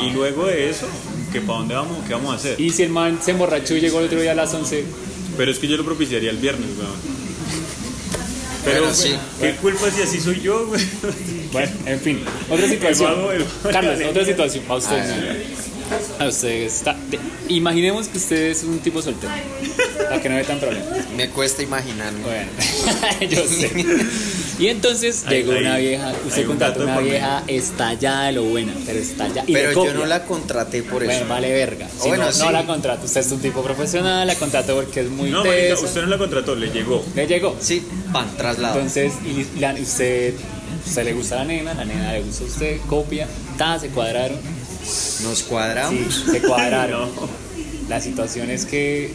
Y 0.00 0.10
luego 0.10 0.46
de 0.46 0.70
eso, 0.70 0.86
que 1.32 1.40
para 1.40 1.58
dónde 1.58 1.74
vamos, 1.74 1.98
qué 2.06 2.14
vamos 2.14 2.32
a 2.32 2.36
hacer. 2.36 2.60
Y 2.60 2.70
si 2.70 2.84
el 2.84 2.90
man 2.90 3.18
se 3.22 3.32
emborrachó 3.32 3.74
y 3.76 3.80
llegó 3.80 3.98
el 4.00 4.06
otro 4.06 4.20
día 4.20 4.32
a 4.32 4.34
las 4.34 4.52
11, 4.54 4.84
Pero 5.40 5.52
es 5.52 5.58
que 5.58 5.66
yo 5.68 5.78
lo 5.78 5.84
propiciaría 5.86 6.28
el 6.30 6.36
viernes, 6.36 6.68
weón. 6.78 6.92
Pero, 8.62 8.80
Bueno, 8.80 8.94
sí. 8.94 9.14
güey, 9.38 9.52
¿qué 9.52 9.56
culpa 9.58 9.90
si 9.90 10.02
así 10.02 10.20
soy 10.20 10.42
yo, 10.42 10.66
güey? 10.66 10.82
bueno, 11.50 11.72
en 11.86 11.98
fin, 11.98 12.20
otra 12.50 12.68
situación. 12.68 13.10
vago, 13.10 13.32
el 13.32 13.44
vago. 13.44 13.70
Carlos, 13.72 13.98
otra 14.06 14.24
situación 14.26 14.64
para 14.64 14.74
A 14.74 14.78
usted. 14.78 14.96
ver. 15.22 15.46
A 16.18 16.28
usted 16.28 16.50
está. 16.64 16.94
imaginemos 17.48 18.06
que 18.08 18.18
usted 18.18 18.50
es 18.50 18.62
un 18.64 18.80
tipo 18.80 19.00
soltero, 19.00 19.32
para 20.10 20.20
que 20.22 20.28
no 20.28 20.36
haya 20.36 20.46
tan 20.46 20.58
problema. 20.58 20.86
Me 21.16 21.28
cuesta 21.30 21.62
imaginarme. 21.62 22.20
Bueno, 22.20 22.50
yo 23.30 23.46
sé. 23.46 23.70
Y 24.60 24.66
entonces 24.68 25.24
Hay- 25.26 25.38
llegó 25.38 25.52
hay- 25.52 25.60
una 25.60 25.76
vieja, 25.78 26.12
usted 26.26 26.42
un 26.42 26.48
contrató 26.48 26.82
una 26.82 26.98
vieja 26.98 27.42
estallada 27.46 28.26
de 28.26 28.32
lo 28.32 28.42
buena, 28.42 28.74
pero 28.84 28.98
estallada. 28.98 29.44
Y 29.46 29.54
Pero 29.54 29.70
yo 29.70 29.74
copia. 29.74 29.94
no 29.94 30.04
la 30.04 30.24
contraté 30.24 30.82
por 30.82 31.02
eso. 31.02 31.12
Bueno, 31.12 31.28
vale 31.28 31.50
verga. 31.50 31.88
Si 31.88 32.08
Bueno, 32.08 32.24
no, 32.26 32.32
sí. 32.32 32.42
no 32.42 32.50
la 32.52 32.66
contrató. 32.66 33.06
Usted 33.06 33.20
es 33.22 33.32
un 33.32 33.40
tipo 33.40 33.62
profesional, 33.62 34.26
la 34.26 34.34
contrató 34.34 34.74
porque 34.76 35.00
es 35.00 35.08
muy 35.08 35.30
No, 35.30 35.44
marica, 35.46 35.74
usted 35.80 36.02
no 36.02 36.08
la 36.08 36.18
contrató, 36.18 36.54
le 36.54 36.68
llegó. 36.70 37.02
Le 37.14 37.26
llegó. 37.26 37.56
Sí, 37.58 37.82
pan, 38.12 38.36
traslado. 38.36 38.74
Entonces, 38.74 39.14
y 39.24 39.58
la- 39.60 39.72
usted, 39.72 40.34
usted 40.86 41.04
le 41.04 41.12
gusta 41.14 41.36
a 41.36 41.38
la 41.38 41.44
nena, 41.46 41.72
la 41.72 41.84
nena 41.86 42.12
le 42.12 42.20
gusta 42.20 42.44
a 42.44 42.46
usted, 42.48 42.80
copia, 42.86 43.26
ta, 43.56 43.78
se 43.78 43.88
cuadraron. 43.88 44.36
Nos 45.22 45.38
Sí, 45.38 45.44
cuadramos. 45.48 46.24
se 46.30 46.40
cuadraron. 46.42 47.08
No. 47.16 47.50
La 47.88 48.00
situación 48.00 48.50
es 48.50 48.66
que 48.66 49.10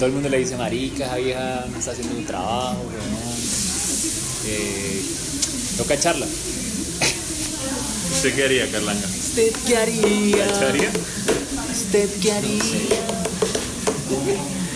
todo 0.00 0.06
el 0.06 0.12
mundo 0.14 0.30
le 0.30 0.38
dice, 0.38 0.56
marica, 0.56 1.04
esa 1.04 1.16
vieja 1.16 1.64
no 1.70 1.78
está 1.78 1.90
haciendo 1.90 2.16
un 2.16 2.24
trabajo, 2.24 2.78
weón. 2.88 3.20
Eh, 4.46 5.02
toca 5.76 5.92
echarla. 5.92 6.24
¿Usted 8.14 8.34
qué 8.34 8.44
haría, 8.44 8.70
Carlanga? 8.72 9.06
¿Usted 9.06 9.52
qué 9.66 9.76
haría? 9.76 10.36
¿La 10.46 10.46
echaría? 10.56 10.90
¿Usted 11.70 12.08
qué 12.22 12.32
haría? 12.32 12.62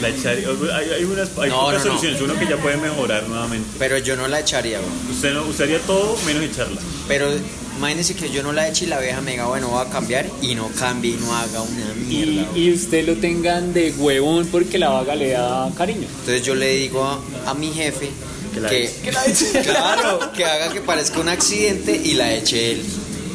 La 0.03 0.09
echaría. 0.11 0.49
Hay, 0.76 0.91
hay 0.91 1.05
unas 1.05 1.31
hay 1.38 1.49
No, 1.49 1.61
pocas 1.61 1.79
no, 1.79 1.93
no. 1.94 1.99
soluciones. 1.99 2.20
Uno 2.20 2.38
que 2.38 2.47
ya 2.47 2.59
puede 2.59 2.77
mejorar 2.77 3.27
nuevamente. 3.27 3.67
Pero 3.79 3.97
yo 3.97 4.17
no 4.17 4.29
la 4.29 4.41
echaría, 4.41 4.79
güey. 4.79 4.91
Usted, 5.11 5.32
no, 5.32 5.44
usted 5.44 5.65
haría 5.65 5.79
todo 5.81 6.19
menos 6.27 6.43
echarla. 6.44 6.81
Pero 7.09 7.29
imagínese 7.76 8.15
que 8.15 8.31
yo 8.31 8.43
no 8.43 8.53
la 8.53 8.69
eche 8.69 8.85
y 8.85 8.88
la 8.88 9.00
vieja 9.00 9.21
me 9.21 9.32
diga, 9.32 9.47
bueno, 9.47 9.69
voy 9.69 9.85
a 9.85 9.91
cambiar 9.91 10.26
y 10.43 10.55
no 10.55 10.69
cambie 10.79 11.12
y 11.12 11.17
no 11.17 11.35
haga 11.35 11.62
una 11.62 11.94
mierda. 11.94 12.49
Y, 12.55 12.61
y 12.67 12.73
usted 12.73 13.06
lo 13.06 13.17
tengan 13.17 13.72
de 13.72 13.93
huevón 13.93 14.46
porque 14.46 14.79
la 14.79 14.91
vaga 14.91 15.15
le 15.15 15.31
da 15.31 15.70
cariño. 15.77 16.06
Entonces 16.20 16.43
yo 16.43 16.55
le 16.55 16.69
digo 16.77 17.05
a, 17.05 17.20
a 17.51 17.55
mi 17.55 17.72
jefe 17.72 18.10
Que 18.55 18.60
la 18.60 18.69
que, 18.69 18.84
eche. 18.84 19.60
claro, 19.65 20.32
que 20.32 20.44
haga 20.44 20.72
que 20.72 20.81
parezca 20.81 21.20
un 21.20 21.29
accidente 21.29 21.94
y 21.94 22.15
la 22.15 22.32
eche 22.34 22.72
él. 22.72 22.82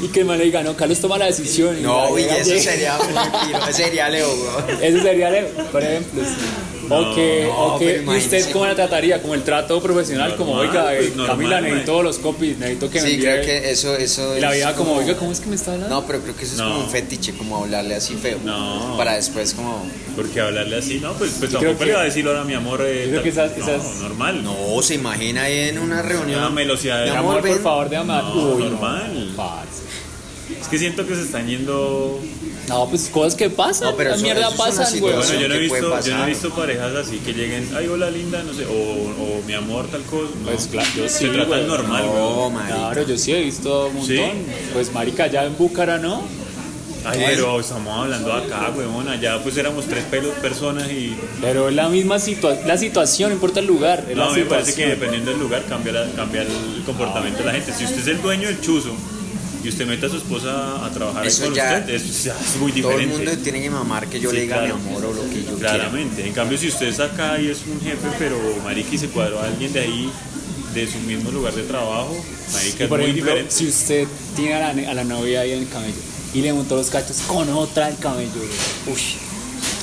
Y 0.01 0.07
que 0.07 0.21
el 0.21 0.25
man 0.25 0.37
le 0.37 0.45
diga, 0.45 0.63
no, 0.63 0.77
Carlos 0.77 0.99
toma 0.99 1.17
la 1.17 1.25
decisión. 1.25 1.77
y 1.77 1.81
No, 1.81 2.15
la 2.15 2.21
y 2.21 2.23
eso 2.23 2.57
sería 2.59 2.97
muy 2.97 3.69
ese 3.69 3.83
sería 3.83 4.07
Leo, 4.07 4.29
güey. 4.33 4.77
Eso 4.87 5.03
sería 5.03 5.29
Leo, 5.29 5.47
por 5.73 5.83
ejemplo. 5.83 6.23
sí. 6.23 6.29
O 6.89 7.15
que, 7.15 7.43
no, 7.47 7.57
o 7.75 7.79
que 7.79 8.03
¿y 8.05 8.17
usted 8.17 8.51
cómo 8.51 8.65
la 8.65 8.75
trataría, 8.75 9.21
como 9.21 9.33
el 9.35 9.43
trato 9.43 9.81
profesional, 9.81 10.35
como, 10.35 10.55
Normal, 10.55 10.69
oiga, 10.69 10.93
eh, 10.93 10.97
pues, 10.99 11.15
normal, 11.15 11.35
Camila, 11.37 11.55
man. 11.55 11.63
necesito 11.65 12.03
los 12.03 12.17
copies, 12.19 12.57
necesito 12.57 12.89
que 12.89 13.01
me 13.01 13.07
Sí, 13.07 13.13
envíe. 13.15 13.25
creo 13.27 13.41
que 13.45 13.71
eso, 13.71 13.95
eso 13.95 14.37
Y 14.37 14.41
la 14.41 14.51
vieja 14.51 14.73
como, 14.75 14.93
oiga, 14.93 15.15
¿cómo 15.17 15.31
es 15.31 15.39
que 15.39 15.47
me 15.49 15.55
está 15.55 15.73
hablando? 15.73 15.95
No, 15.95 16.05
pero 16.07 16.19
creo 16.21 16.35
que 16.35 16.43
eso 16.45 16.53
es 16.53 16.59
No. 16.59 16.69
como 16.69 16.79
un 16.85 16.89
fetiche, 16.89 17.33
como 17.33 17.57
hablarle 17.63 17.95
así 17.95 18.15
feo. 18.15 18.37
No. 18.43 18.95
Para 18.97 19.15
después 19.15 19.53
como... 19.53 19.85
Porque 20.15 20.41
hablarle 20.41 20.77
así, 20.77 20.99
no, 20.99 21.13
pues, 21.13 21.35
pues 21.39 21.51
tampoco 21.51 21.77
que- 21.79 21.85
le 21.85 21.93
va 21.93 22.01
a 22.01 22.05
decir 22.05 22.25
ahora 22.27 22.43
mi 22.43 22.53
amor. 22.53 22.81
eh, 22.83 23.03
yo 23.05 23.11
creo 23.11 23.23
que 23.23 23.31
tal- 23.31 23.53
esas- 23.57 23.83
no, 23.83 23.93
normal. 24.09 24.43
No, 24.43 24.81
se 24.81 24.95
imagina 24.95 25.43
ahí 25.43 25.69
en 25.69 25.79
una 25.79 26.01
reunión. 26.01 26.39
Una 26.39 26.49
velocidad 26.49 27.03
de 27.03 27.11
amor, 27.11 27.37
amor, 27.39 27.47
por 27.49 27.61
favor, 27.61 27.89
dar. 27.89 28.05
No, 28.05 28.33
Uy, 28.55 28.63
normal. 28.63 29.27
No, 29.31 29.35
parce. 29.35 29.83
Es 30.61 30.67
que 30.67 30.77
siento 30.77 31.05
que 31.07 31.15
se 31.15 31.21
están 31.23 31.47
yendo. 31.47 32.19
No, 32.67 32.87
pues 32.87 33.09
cosas 33.09 33.35
que 33.35 33.49
pasan, 33.49 33.89
No, 33.91 33.97
pero 33.97 34.09
la 34.11 34.15
eso- 34.15 34.23
mierda 34.23 34.41
eso 34.41 34.49
es 34.51 34.55
una 34.59 34.65
pasan, 34.65 34.99
güey. 34.99 35.13
situación. 35.13 35.25
Bueno, 35.37 35.41
yo 35.41 35.47
no, 35.47 35.55
he 35.55 35.59
que 35.61 35.67
puede 35.69 35.81
visto, 35.81 35.87
yo 35.89 35.95
no 35.95 35.99
he 35.99 36.11
pasar. 36.13 36.29
visto 36.29 36.49
parejas 36.51 36.95
así 36.95 37.17
que 37.17 37.33
lleguen, 37.33 37.69
ay, 37.75 37.87
hola 37.87 38.11
linda, 38.11 38.43
no 38.43 38.53
sé, 38.53 38.65
o, 38.65 38.69
o 38.71 39.41
mi 39.47 39.53
amor, 39.53 39.87
tal 39.87 40.01
cosa. 40.03 40.29
No. 40.43 40.51
Pues 40.51 40.67
claro, 40.67 40.89
yo 40.95 41.09
sí, 41.09 41.15
Se 41.17 41.27
tratan 41.29 41.47
güey. 41.47 41.65
normal, 41.67 42.03
No, 42.05 42.11
güey. 42.35 42.51
marica. 42.53 42.75
Claro, 42.75 43.07
yo 43.07 43.17
sí 43.17 43.31
he 43.33 43.41
visto 43.41 43.87
un 43.87 43.93
montón. 43.95 44.07
¿Sí? 44.15 44.21
Pues, 44.73 44.93
marica, 44.93 45.27
ya 45.27 45.45
en 45.45 45.57
Búcara, 45.57 45.97
¿no? 45.97 46.21
Ay, 47.05 47.23
pero 47.27 47.59
estamos 47.59 47.97
hablando 47.97 48.33
acá, 48.33 48.71
weón. 48.75 49.07
Allá 49.07 49.41
pues 49.41 49.55
éramos 49.57 49.85
tres 49.85 50.03
pelos 50.03 50.33
personas 50.35 50.91
y. 50.91 51.15
Pero 51.41 51.69
es 51.69 51.75
la 51.75 51.87
misma 51.89 52.19
situación, 52.19 52.67
la 52.67 52.77
situación, 52.77 53.29
no 53.29 53.35
importa 53.35 53.61
el 53.61 53.67
lugar. 53.67 54.05
Es 54.09 54.17
No, 54.17 54.25
la 54.25 54.31
mí 54.31 54.39
me 54.41 54.45
parece 54.45 54.73
que 54.73 54.81
situación. 54.83 54.99
dependiendo 54.99 55.31
del 55.31 55.39
lugar 55.39 55.63
cambia, 55.69 55.93
la- 55.93 56.11
cambia 56.11 56.41
el 56.41 56.83
comportamiento 56.85 57.39
de 57.39 57.45
la 57.45 57.51
gente. 57.53 57.71
Si 57.73 57.85
usted 57.85 57.99
es 57.99 58.07
el 58.07 58.21
dueño 58.21 58.49
del 58.49 58.59
chuzo 58.59 58.91
y 59.63 59.69
usted 59.69 59.85
mete 59.85 60.05
a 60.05 60.09
su 60.09 60.17
esposa 60.17 60.85
a 60.85 60.89
trabajar 60.91 61.23
ahí 61.23 61.27
Eso 61.27 61.45
con 61.45 61.53
ya- 61.53 61.79
usted, 61.79 61.93
eso 61.95 62.23
ya 62.25 62.35
es 62.39 62.55
muy 62.57 62.71
Todo 62.71 62.91
el 62.91 62.97
diferente. 62.99 63.15
mundo 63.25 63.43
tiene 63.43 63.61
que 63.61 63.69
mamar 63.69 64.07
que 64.07 64.19
yo 64.19 64.29
Sí, 64.29 64.35
le 64.37 64.41
diga 64.43 64.57
claro. 64.59 64.77
mi 64.77 64.87
amor 64.89 65.05
o 65.05 65.13
lo 65.13 65.29
que 65.29 65.43
yo 65.43 65.57
Claramente. 65.57 66.25
En 66.27 66.33
cambio, 66.33 66.57
si 66.57 66.67
usted 66.69 66.87
está 66.87 67.05
acá 67.05 67.39
y 67.41 67.49
es 67.49 67.59
un 67.67 67.79
jefe, 67.81 68.07
pero 68.17 68.37
marica 68.63 68.89
y 68.93 68.97
se 68.97 69.07
cuadró 69.09 69.39
a 69.39 69.45
alguien 69.45 69.73
de 69.73 69.79
ahí, 69.81 70.11
de 70.73 70.87
su 70.87 70.99
mismo 70.99 71.31
lugar 71.31 71.53
de 71.55 71.63
trabajo, 71.63 72.15
marica, 72.53 72.83
es 72.83 72.89
por 72.89 72.99
muy 72.99 73.09
ejemplo, 73.09 73.31
diferente. 73.33 73.53
si 73.55 73.67
usted 73.67 74.07
tiene 74.35 74.53
a 74.53 74.73
la, 74.73 74.91
a 74.91 74.93
la 74.93 75.03
novia 75.03 75.41
ahí 75.41 75.51
en 75.53 75.59
el 75.63 75.69
camello 75.69 75.95
y 76.33 76.41
le 76.41 76.53
montó 76.53 76.75
los 76.75 76.89
cachos 76.89 77.17
con 77.27 77.49
otra 77.49 77.87
al 77.87 77.97
camello. 77.97 78.29
güey. 78.35 78.95
Uy. 78.95 79.01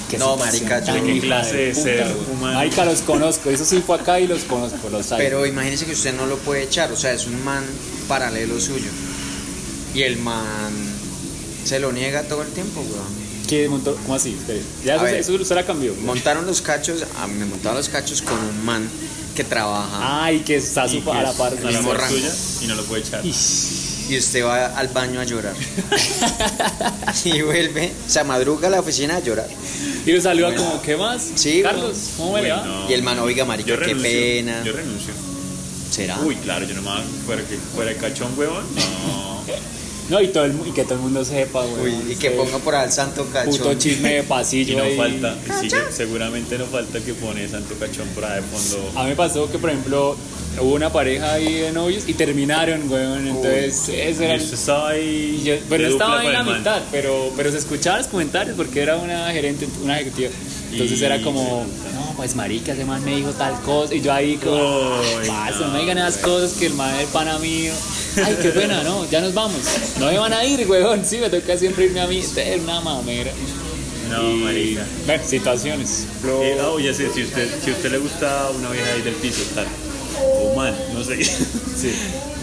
qué 0.08 0.16
No, 0.18 0.36
marica, 0.36 0.82
tan 0.84 0.98
yo- 0.98 1.04
¿Qué 1.04 1.18
clase 1.20 1.56
de 1.56 1.74
ser 1.74 2.06
humano? 2.32 2.54
Marica, 2.58 2.84
los 2.84 3.00
conozco. 3.00 3.50
Eso 3.50 3.64
sí 3.64 3.82
fue 3.84 3.96
acá 3.96 4.20
y 4.20 4.28
los 4.28 4.44
conozco, 4.44 4.88
los 4.88 5.10
hay. 5.10 5.18
Pero 5.18 5.44
imagínese 5.44 5.84
que 5.84 5.92
usted 5.92 6.14
no 6.14 6.26
lo 6.26 6.36
puede 6.38 6.62
echar, 6.62 6.92
o 6.92 6.96
sea, 6.96 7.12
es 7.12 7.26
un 7.26 7.42
man 7.44 7.64
paralelo 8.06 8.60
suyo. 8.60 8.86
Y 9.96 10.02
el 10.02 10.18
man 10.18 10.72
se 11.64 11.80
lo 11.80 11.90
niega 11.92 12.22
todo 12.24 12.42
el 12.42 12.48
tiempo, 12.52 12.80
weón. 12.82 13.26
¿Qué 13.48 13.68
montó? 13.68 13.94
¿Cómo 13.96 14.14
así? 14.16 14.36
Ya 14.84 14.92
A 14.94 14.96
eso, 14.96 15.04
ver. 15.04 15.14
eso 15.14 15.32
usted 15.34 15.54
la 15.54 15.64
cambió. 15.64 15.94
Montaron 16.04 16.44
los 16.46 16.60
cachos, 16.60 17.04
ah, 17.18 17.26
me 17.26 17.44
montaron 17.46 17.78
los 17.78 17.88
cachos 17.88 18.20
con 18.20 18.38
un 18.38 18.64
man 18.64 18.86
que 19.34 19.44
trabaja 19.44 20.24
Ay, 20.24 20.40
que 20.40 20.56
está 20.56 20.88
su, 20.88 20.98
a 21.10 21.22
la 21.22 21.32
par. 21.32 21.52
a 21.52 21.60
la 21.60 21.70
mismo 21.70 21.90
par 21.90 22.00
rango. 22.00 22.14
suya 22.16 22.30
y 22.62 22.66
no 22.66 22.74
lo 22.74 22.84
puede 22.84 23.02
echar. 23.02 23.24
y 23.24 24.18
usted 24.18 24.44
va 24.44 24.66
al 24.78 24.88
baño 24.88 25.20
a 25.20 25.24
llorar. 25.24 25.54
y 27.24 27.40
vuelve, 27.42 27.92
se 28.06 28.22
madruga 28.24 28.68
a 28.68 28.70
la 28.72 28.80
oficina 28.80 29.16
a 29.16 29.20
llorar. 29.20 29.48
Y 30.04 30.12
lo 30.12 30.20
saluda 30.20 30.54
como, 30.54 30.82
¿qué 30.82 30.96
más? 30.96 31.22
Sí, 31.36 31.62
Carlos, 31.62 31.96
¿cómo 32.16 32.32
me 32.34 32.42
le 32.42 32.50
va? 32.50 32.58
Bueno. 32.62 32.90
Y 32.90 32.92
el 32.94 33.02
man, 33.02 33.18
oiga, 33.20 33.44
marica, 33.44 33.70
qué 33.70 33.76
renuncio. 33.76 34.10
pena. 34.10 34.62
Yo 34.64 34.72
renuncio. 34.72 35.12
¿Será? 35.90 36.18
Uy, 36.20 36.34
claro, 36.36 36.66
yo 36.66 36.74
no 36.74 36.82
me 36.82 36.90
voy 36.90 36.98
a- 37.00 37.24
fuera 37.24 37.42
fuera 37.74 37.90
el 37.92 37.96
cachón, 37.96 38.36
huevón. 38.36 38.64
No. 38.74 39.36
No, 40.08 40.20
y, 40.20 40.28
todo 40.28 40.44
el, 40.44 40.54
y 40.66 40.70
que 40.70 40.84
todo 40.84 40.94
el 40.94 41.00
mundo 41.00 41.24
sepa, 41.24 41.64
güey. 41.64 41.94
Uy, 41.94 42.12
y 42.12 42.14
que 42.16 42.30
ponga 42.30 42.58
por 42.58 42.74
ahí 42.76 42.86
el 42.86 42.92
santo 42.92 43.24
Puto 43.24 43.32
cachón. 43.64 43.78
chisme 43.78 44.14
de 44.14 44.18
Y 44.22 44.22
pasillo 44.22 44.78
no 44.78 44.84
ahí. 44.84 44.96
falta, 44.96 45.36
y 45.44 45.60
sigue- 45.68 45.82
seguramente 45.92 46.56
no 46.58 46.66
falta 46.66 47.00
que 47.00 47.12
pone 47.14 47.48
Santo 47.48 47.74
Cachón 47.78 48.06
por 48.14 48.24
ahí 48.24 48.36
de 48.40 48.42
fondo. 48.42 48.90
A 48.98 49.02
mí 49.02 49.10
me 49.10 49.16
pasó 49.16 49.50
que, 49.50 49.58
por 49.58 49.70
ejemplo, 49.70 50.16
hubo 50.60 50.74
una 50.74 50.92
pareja 50.92 51.32
ahí 51.34 51.54
de 51.54 51.72
novios 51.72 52.04
y 52.06 52.14
terminaron, 52.14 52.88
güey. 52.88 53.02
Entonces, 53.02 53.88
eso 53.88 54.22
Y 54.22 54.26
era. 54.26 54.36
usted 54.36 54.54
estaba 54.54 54.88
ahí. 54.90 55.38
y 55.42 55.44
yo- 55.44 55.54
pero 55.68 55.82
de 55.82 55.88
no 55.88 55.92
dupla 55.94 56.04
estaba 56.06 56.20
ahí 56.20 56.26
en 56.28 56.32
la 56.32 56.42
mitad, 56.58 56.82
pero, 56.92 57.32
pero 57.36 57.50
se 57.50 57.58
escuchaban 57.58 58.00
los 58.02 58.08
comentarios 58.08 58.56
porque 58.56 58.80
era 58.82 58.96
una 58.96 59.32
gerente, 59.32 59.66
una 59.82 59.98
ejecutiva. 60.00 60.30
Entonces 60.72 61.00
Y- 61.00 61.04
era 61.04 61.20
como, 61.22 61.64
no, 61.94 62.12
pues 62.16 62.34
marica, 62.36 62.72
ese 62.72 62.84
man 62.84 63.02
me 63.04 63.16
dijo 63.16 63.30
tal 63.30 63.54
cosa. 63.62 63.94
Y 63.94 64.00
yo 64.02 64.12
ahí 64.12 64.36
como, 64.36 64.56
Uy, 65.00 65.26
"Parce, 65.26 65.58
no, 65.60 65.66
no, 65.66 65.72
me 65.72 65.80
digan 65.80 65.98
esas 65.98 66.18
cosas 66.18 66.52
que 66.52 66.66
el 66.66 66.74
man 66.74 66.94
es 67.00 67.06
pana 67.08 67.38
mío. 67.38 67.72
Ay, 68.24 68.36
qué 68.40 68.48
pena, 68.50 68.82
no, 68.82 69.08
ya 69.10 69.20
nos 69.20 69.34
vamos. 69.34 69.58
No 69.98 70.06
me 70.06 70.18
van 70.18 70.32
a 70.32 70.44
ir, 70.44 70.66
weón. 70.68 71.04
Sí, 71.04 71.18
me 71.18 71.28
toca 71.30 71.56
siempre 71.56 71.86
irme 71.86 72.00
a 72.00 72.06
mí. 72.06 72.18
Es 72.18 72.60
una 72.62 72.80
mamera. 72.80 73.32
No, 74.10 74.30
Y, 74.30 74.34
marica. 74.36 74.86
Bueno, 75.06 75.24
situaciones. 75.26 76.06
Eh, 76.24 76.58
oh, 76.64 76.78
ya 76.78 76.94
sé, 76.94 77.12
si 77.12 77.22
usted, 77.24 77.48
si 77.62 77.70
usted 77.72 77.90
le 77.90 77.98
gusta 77.98 78.50
una 78.56 78.70
vieja 78.70 78.92
ahí 78.92 79.02
del 79.02 79.14
piso, 79.14 79.42
tal. 79.54 79.66
Man, 80.56 80.74
no 80.94 81.04
sé. 81.04 81.22
Sí. 81.76 81.92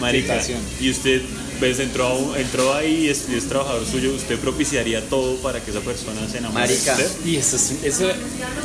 Marica. 0.00 0.40
Y 0.80 0.90
usted, 0.90 1.20
pues, 1.58 1.80
entró, 1.80 2.36
entró 2.36 2.72
ahí 2.72 3.06
y 3.06 3.08
es, 3.08 3.24
y 3.28 3.34
es 3.34 3.48
trabajador 3.48 3.84
suyo, 3.84 4.12
¿usted 4.14 4.38
propiciaría 4.38 5.00
todo 5.08 5.34
para 5.38 5.60
que 5.60 5.72
esa 5.72 5.80
persona 5.80 6.20
se 6.30 6.38
enamore 6.38 6.60
Marica. 6.68 6.96
de 6.96 7.04
usted? 7.04 7.26
Y 7.26 7.36
eso, 7.36 7.56
es- 7.56 7.72
eso 7.82 8.06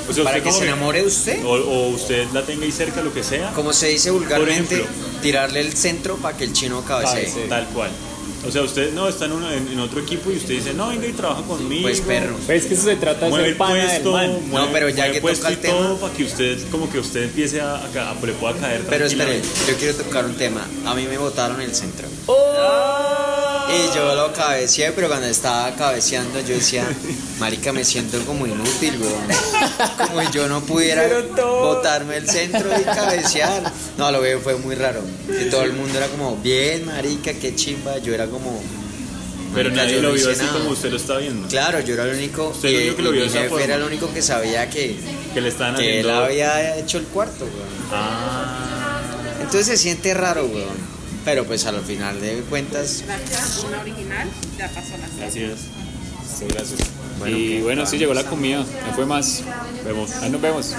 O 0.07 0.13
sea, 0.13 0.23
Para 0.23 0.37
usted 0.37 0.43
que 0.49 0.51
se 0.55 0.63
enamore 0.65 1.01
de 1.01 1.07
usted. 1.07 1.43
O, 1.43 1.49
o 1.53 1.89
usted 1.89 2.27
la 2.33 2.45
tenga 2.45 2.65
ahí 2.65 2.71
cerca, 2.71 3.01
lo 3.01 3.11
que 3.13 3.23
sea. 3.23 3.51
Como 3.53 3.73
se 3.73 3.87
dice 3.87 4.11
vulgarmente, 4.11 4.75
ejemplo. 4.75 4.95
tirarle 5.23 5.61
el 5.61 5.73
centro 5.75 6.17
para 6.17 6.37
que 6.37 6.43
el 6.43 6.53
chino 6.53 6.83
cabecee. 6.85 7.23
Cabecee. 7.25 7.47
Tal 7.47 7.65
cual. 7.69 7.89
O 8.47 8.51
sea, 8.51 8.61
usted 8.63 8.93
no 8.93 9.07
está 9.07 9.25
en, 9.25 9.33
una- 9.33 9.53
en, 9.53 9.67
en 9.67 9.79
otro 9.79 9.99
equipo 9.99 10.31
y 10.31 10.37
usted 10.37 10.55
dice, 10.55 10.73
no, 10.73 10.87
venga 10.87 11.05
y 11.07 11.11
trabaja 11.13 11.41
conmigo. 11.43 11.83
Pues 11.83 12.01
perro. 12.01 12.35
Pues 12.45 12.63
es 12.63 12.67
que 12.67 12.73
eso 12.75 12.83
se 12.85 12.95
trata 12.95 13.25
de 13.25 13.29
Mueve 13.31 13.47
ser 13.49 13.57
pana 13.57 13.71
puesto, 13.85 14.17
del 14.17 14.29
man. 14.31 14.49
mueve- 14.49 14.69
pero 14.71 14.89
ya 14.89 15.11
que 15.11 15.19
toca 15.21 15.47
el 15.47 15.53
y 15.53 15.57
todo 15.57 15.79
tema. 15.81 15.95
para 15.99 16.13
que 16.13 16.23
usted, 16.23 16.69
como 16.71 16.89
que 16.89 16.99
usted 16.99 17.23
empiece 17.23 17.59
a, 17.61 17.75
a 17.75 18.11
a- 18.11 18.25
le 18.25 18.33
pueda 18.33 18.55
caer 18.55 18.81
Pero 18.89 19.05
espere, 19.05 19.41
yo 19.67 19.75
quiero 19.77 19.95
tocar 19.97 20.25
un 20.25 20.35
tema. 20.35 20.65
A 20.85 20.93
mí 20.95 21.05
me 21.05 21.17
botaron 21.17 21.59
el 21.61 21.75
centro. 21.75 22.07
¡Oh! 22.27 23.58
Y 23.71 23.95
yo 23.95 24.15
lo 24.15 24.33
cabeceé, 24.33 24.91
pero 24.93 25.07
cuando 25.07 25.27
estaba 25.27 25.75
cabeceando 25.75 26.39
yo 26.41 26.55
decía, 26.55 26.87
marica, 27.39 27.71
me 27.71 27.85
siento 27.85 28.19
como 28.25 28.47
inútil, 28.47 28.99
weón. 28.99 30.07
Como 30.07 30.21
si 30.21 30.31
yo 30.31 30.47
no 30.47 30.61
pudiera 30.61 31.07
botarme 31.37 32.17
el 32.17 32.27
centro 32.27 32.67
y 32.79 32.83
cabecear. 32.83 33.71
No, 33.97 34.11
lo 34.11 34.21
veo, 34.21 34.39
fue 34.39 34.55
muy 34.55 34.75
raro. 34.75 35.01
Y 35.29 35.49
todo 35.49 35.63
el 35.63 35.73
mundo 35.73 35.97
era 35.97 36.07
como, 36.07 36.37
bien, 36.37 36.85
marica, 36.85 37.33
qué 37.33 37.55
chimba. 37.55 37.99
Yo 37.99 38.13
era 38.13 38.25
como... 38.27 38.61
Pero 39.53 39.71
nadie 39.71 39.95
yo 39.95 40.01
lo 40.03 40.13
vio 40.13 40.29
así 40.29 40.41
nada. 40.41 40.53
como 40.53 40.69
usted 40.69 40.91
lo 40.91 40.97
está 40.97 41.17
viendo. 41.17 41.47
Claro, 41.47 41.79
yo 41.79 41.95
era 41.95 42.03
el 42.03 42.15
único, 42.15 42.49
Usted 42.49 42.95
que 42.95 43.01
lo 43.01 43.11
vio 43.11 43.23
mi 43.25 43.29
jefe 43.31 43.49
forma. 43.49 43.63
era 43.65 43.75
el 43.75 43.83
único 43.83 44.13
que 44.13 44.21
sabía 44.21 44.69
que, 44.69 44.95
Que 45.33 45.41
le 45.41 45.49
estaban 45.49 45.75
que 45.75 46.01
él 46.01 46.09
había 46.09 46.77
hecho 46.77 46.99
el 46.99 47.05
cuarto, 47.05 47.45
weón. 47.45 47.89
Ah. 47.91 49.01
Entonces 49.41 49.65
se 49.67 49.77
siente 49.77 50.13
raro, 50.13 50.45
weón. 50.45 50.88
Pero 51.25 51.45
pues 51.45 51.65
al 51.65 51.81
final 51.81 52.19
de 52.21 52.41
cuentas, 52.49 53.03
Gracias, 53.05 53.63
una 53.67 53.81
original, 53.81 54.27
ya 54.57 54.67
pasó 54.69 54.97
la 54.97 55.07
cena. 55.07 55.27
Así 55.27 55.43
es. 55.43 55.59
Sí, 56.39 56.45
gracias. 56.47 56.79
Bueno, 57.19 57.37
y 57.37 57.61
bueno, 57.61 57.85
sí 57.85 57.97
llegó 57.97 58.13
la 58.13 58.23
comida. 58.23 58.59
No 58.59 58.93
fue 58.95 59.05
más. 59.05 59.43
Vemos. 59.83 60.11
Ahí 60.15 60.29
nos 60.29 60.41
vemos. 60.41 60.73